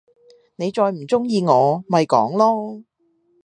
[0.55, 2.83] 你再唔中意我，咪講囉！